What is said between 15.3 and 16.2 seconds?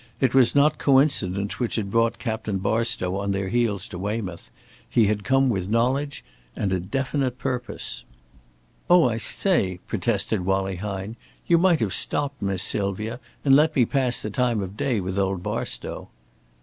Barstow."